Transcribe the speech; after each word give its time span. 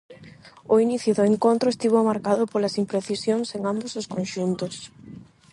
O 0.73 0.75
inicio 0.85 1.11
do 1.17 1.23
encontro 1.31 1.67
estivo 1.69 2.07
marcado 2.09 2.43
polas 2.51 2.75
imprecisións 2.83 3.47
en 3.57 3.61
ambos 3.71 3.91
os 3.99 4.09
conxuntos. 4.13 4.75